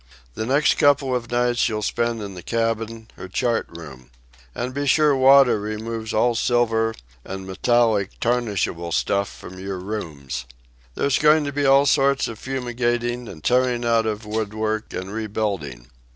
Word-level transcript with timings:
The 0.33 0.47
next 0.47 0.79
couple 0.79 1.15
of 1.15 1.29
nights 1.29 1.69
you'll 1.69 1.83
spend 1.83 2.23
in 2.23 2.33
the 2.33 2.41
cabin 2.41 3.09
or 3.19 3.27
chart 3.27 3.67
room. 3.69 4.09
And 4.55 4.73
be 4.73 4.87
sure 4.87 5.15
Wada 5.15 5.55
removes 5.59 6.11
all 6.11 6.33
silver 6.33 6.95
and 7.23 7.45
metallic 7.45 8.19
tarnishable 8.19 8.93
stuff 8.93 9.29
from 9.29 9.59
your 9.59 9.77
rooms. 9.77 10.45
There's 10.95 11.19
going 11.19 11.43
to 11.45 11.53
be 11.53 11.67
all 11.67 11.85
sorts 11.85 12.27
of 12.27 12.39
fumigating, 12.39 13.27
and 13.27 13.43
tearing 13.43 13.85
out 13.85 14.07
of 14.07 14.25
woodwork, 14.25 14.91
and 14.91 15.11
rebuilding. 15.13 15.91